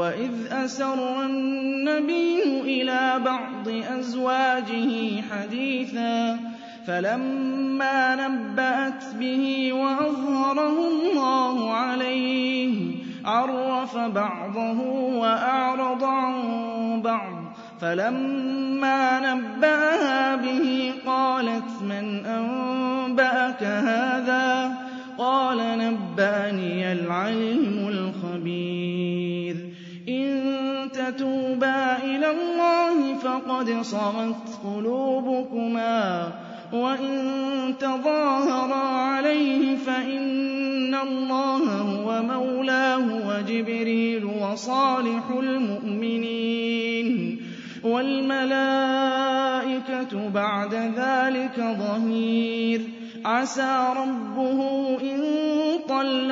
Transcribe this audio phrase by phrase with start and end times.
[0.00, 6.38] وَإِذْ أَسَرَّ النَّبِيُّ إِلَىٰ بَعْضِ أَزْوَاجِهِ حَدِيثًا
[6.86, 12.74] فَلَمَّا نَبَّأَتْ بِهِ وَأَظْهَرَهُ اللَّهُ عَلَيْهِ
[13.24, 14.80] عَرَّفَ بَعْضَهُ
[15.22, 16.34] وَأَعْرَضَ عَن
[17.02, 17.36] بَعْضٍ
[17.80, 19.00] فَلَمَّا
[19.34, 24.72] نَبَّأَهَا بِهِ قَالَتْ مَنْ أَنبَأَكَ هَٰذَا ۖ؟
[25.18, 28.79] قَالَ نَبَّأَنِيَ الْعَلِيمُ الْخَبِيرُ
[31.10, 36.32] تَتُوبَا إِلَى اللَّهِ فَقَدْ صَغَتْ قُلُوبُكُمَا ۖ
[36.74, 47.08] وَإِن تَظَاهَرَا عَلَيْهِ فَإِنَّ اللَّهَ هُوَ مَوْلَاهُ وَجِبْرِيلُ وَصَالِحُ الْمُؤْمِنِينَ
[47.84, 49.08] وَالْمَلَائِكَةُ
[50.28, 52.80] بَعْدَ ذَٰلِكَ ظَهِيرٌ
[53.24, 54.60] عَسَىٰ رَبُّهُ
[55.02, 55.29] إِن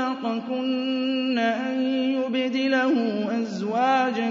[0.09, 1.81] طَلَّقَكُنَّ أَن
[2.17, 2.95] يُبْدِلَهُ
[3.43, 4.31] أَزْوَاجًا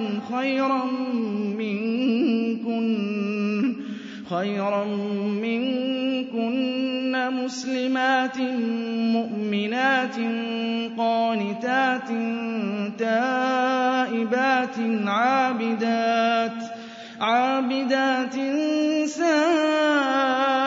[4.29, 4.85] خَيْرًا
[5.45, 8.37] مِّنكُنَّ مُسْلِمَاتٍ
[9.17, 10.17] مُّؤْمِنَاتٍ
[10.97, 12.09] قَانِتَاتٍ
[12.99, 14.77] تَائِبَاتٍ
[17.21, 18.35] عَابِدَاتٍ
[19.05, 20.66] سَائِحَاتٍ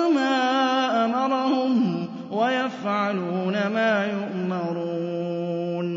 [2.71, 5.87] وَيَفْعَلُونَ مَا يُؤْمَرُونَ.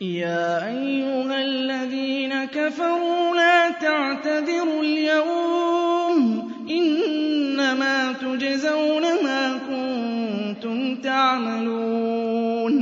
[0.00, 12.74] يَا أَيُّهَا الَّذِينَ كَفَرُوا لَا تَعْتَذِرُوا الْيَوْمَ ۖ إِنَّمَا تُجْزَوْنَ مَا كُنتُمْ تَعْمَلُونَ.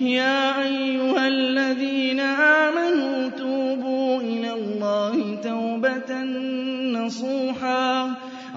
[0.00, 2.09] يَا أَيُّهَا الَّذِينَ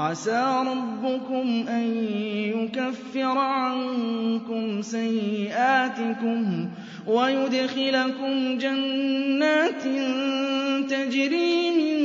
[0.04, 1.88] عَسَىٰ رَبُّكُمْ أَن
[2.56, 6.68] يُكَفِّرَ عَنكُمْ سَيِّئَاتِكُمْ
[7.08, 9.84] وَيُدْخِلَكُمْ جَنَّاتٍ
[10.90, 12.00] تَجْرِي مِن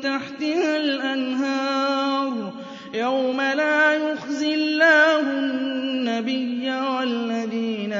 [0.00, 2.52] تَحْتِهَا الْأَنْهَارُ
[2.94, 7.92] يَوْمَ لَا يُخْزِي اللَّهُ النَّبِيَّ وَالَّذِينَ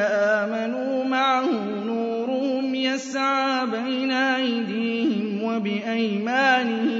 [0.42, 1.50] آمَنُوا مَعَهُ
[1.86, 6.99] نُورُهُمْ يَسْعَىٰ بَيْنَ أَيْدِيهِمْ وَبِأَيْمَانِهِمْ